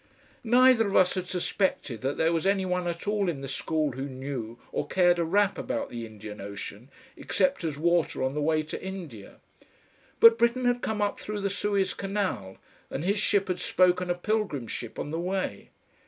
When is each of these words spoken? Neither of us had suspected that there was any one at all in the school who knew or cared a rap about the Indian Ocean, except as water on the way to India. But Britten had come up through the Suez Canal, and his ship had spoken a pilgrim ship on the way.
Neither 0.43 0.87
of 0.87 0.95
us 0.95 1.13
had 1.13 1.29
suspected 1.29 2.01
that 2.01 2.17
there 2.17 2.33
was 2.33 2.47
any 2.47 2.65
one 2.65 2.87
at 2.87 3.07
all 3.07 3.29
in 3.29 3.41
the 3.41 3.47
school 3.47 3.91
who 3.91 4.09
knew 4.09 4.57
or 4.71 4.87
cared 4.87 5.19
a 5.19 5.23
rap 5.23 5.59
about 5.59 5.91
the 5.91 6.07
Indian 6.07 6.41
Ocean, 6.41 6.89
except 7.15 7.63
as 7.63 7.77
water 7.77 8.23
on 8.23 8.33
the 8.33 8.41
way 8.41 8.63
to 8.63 8.81
India. 8.83 9.35
But 10.19 10.39
Britten 10.39 10.65
had 10.65 10.81
come 10.81 11.03
up 11.03 11.19
through 11.19 11.41
the 11.41 11.51
Suez 11.51 11.93
Canal, 11.93 12.57
and 12.89 13.03
his 13.05 13.19
ship 13.19 13.47
had 13.47 13.59
spoken 13.59 14.09
a 14.09 14.15
pilgrim 14.15 14.65
ship 14.67 14.97
on 14.97 15.11
the 15.11 15.19
way. 15.19 15.69